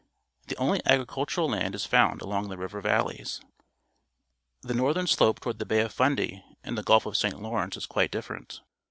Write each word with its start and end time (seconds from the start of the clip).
The 0.47 0.55
only 0.57 0.81
agricultural 0.87 1.47
land 1.47 1.75
is 1.75 1.85
found 1.85 2.23
along 2.23 2.49
the 2.49 2.57
river 2.57 2.81
valleys. 2.81 3.39
JThe 4.65 4.73
northern 4.75 5.05
slope 5.05 5.39
toward 5.39 5.59
the 5.59 5.63
Bay 5.67 5.81
of 5.81 5.93
Fundy 5.93 6.43
and 6.63 6.75
the 6.75 6.81
Gulf 6.81 7.05
of 7.05 7.15
St. 7.15 7.39
Lawrence 7.39 7.77
is 7.77 7.85
quite 7.85 8.09
different. 8.09 8.61